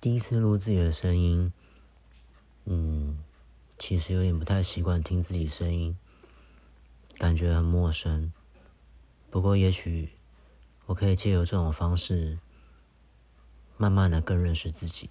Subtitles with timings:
[0.00, 1.52] 第一次录自己的声音
[2.64, 3.18] 嗯
[3.76, 5.94] 其实有点不太习惯听自己声音
[7.18, 8.32] 感觉很陌生。
[9.30, 10.08] 不过也许
[10.86, 12.38] 我可以借由这种方式
[13.76, 15.10] 慢慢的更认识自己。